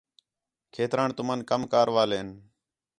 [0.73, 2.27] کھیتران تُمن کم کار والین